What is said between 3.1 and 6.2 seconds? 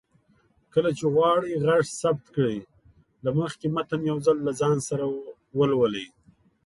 له مخکې متن يو ځل ځان سره ولولئ